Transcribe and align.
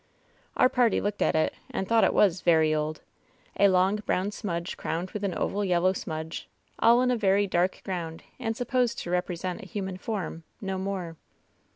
Our 0.57 0.67
party 0.67 0.99
looked 0.99 1.21
at 1.21 1.35
it 1.35 1.53
and 1.69 1.87
thought 1.87 2.03
it 2.03 2.11
was 2.15 2.41
"very 2.41 2.73
old"— 2.73 3.01
a 3.59 3.67
long 3.67 3.97
brown 3.97 4.31
smudge 4.31 4.75
crowned 4.75 5.11
with 5.11 5.23
an 5.23 5.35
oval 5.37 5.63
yellow 5.63 5.93
smudge, 5.93 6.49
all 6.79 7.03
in 7.03 7.11
a 7.11 7.15
very 7.15 7.45
dark 7.45 7.81
ground, 7.85 8.23
and 8.39 8.57
supposed 8.57 8.97
to 9.03 9.11
represent 9.11 9.61
a 9.61 9.67
human 9.67 9.97
form— 9.97 10.41
^no 10.63 10.79
more. 10.79 11.17